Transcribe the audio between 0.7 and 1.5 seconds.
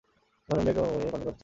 এক রমণীর পাণিগ্রহণ করেন।